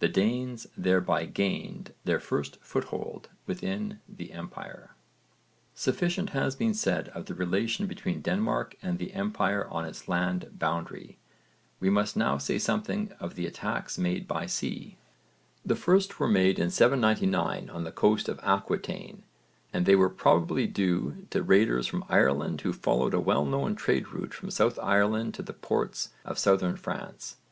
[0.00, 4.96] The Danes thereby gained their first foothold within the empire.
[5.76, 10.58] Sufficient has been said of the relation between Denmark and the empire on its land
[10.58, 11.18] boundary:
[11.78, 14.96] we must now say something of the attacks made by sea.
[15.64, 19.22] The first were made in 799 on the coast of Aquitaine
[19.72, 24.08] and they were probably due to raiders from Ireland who followed a well known trade
[24.08, 27.36] route from South Ireland to the ports of Southern France.